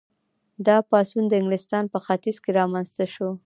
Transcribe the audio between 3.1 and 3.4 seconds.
شو.